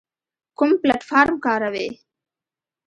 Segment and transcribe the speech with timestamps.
[0.57, 1.87] کوم پلتفارم کاروئ؟